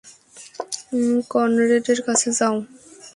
কনরেডের 1.31 1.99
কাছে 2.07 2.29
যাও! 2.37 2.55